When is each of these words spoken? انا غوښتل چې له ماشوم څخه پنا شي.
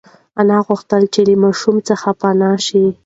انا 0.39 0.57
غوښتل 0.67 1.03
چې 1.13 1.21
له 1.27 1.35
ماشوم 1.43 1.75
څخه 1.89 2.09
پنا 2.21 2.51
شي. 2.65 2.85